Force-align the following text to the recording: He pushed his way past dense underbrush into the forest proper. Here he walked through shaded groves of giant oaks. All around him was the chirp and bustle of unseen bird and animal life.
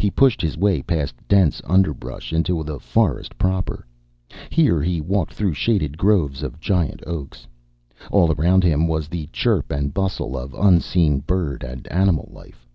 He 0.00 0.10
pushed 0.10 0.42
his 0.42 0.58
way 0.58 0.82
past 0.82 1.14
dense 1.28 1.62
underbrush 1.64 2.32
into 2.32 2.64
the 2.64 2.80
forest 2.80 3.38
proper. 3.38 3.86
Here 4.50 4.82
he 4.82 5.00
walked 5.00 5.32
through 5.32 5.54
shaded 5.54 5.96
groves 5.96 6.42
of 6.42 6.58
giant 6.58 7.04
oaks. 7.06 7.46
All 8.10 8.32
around 8.32 8.64
him 8.64 8.88
was 8.88 9.06
the 9.06 9.28
chirp 9.32 9.70
and 9.70 9.94
bustle 9.94 10.36
of 10.36 10.54
unseen 10.58 11.20
bird 11.20 11.62
and 11.62 11.86
animal 11.86 12.28
life. 12.32 12.66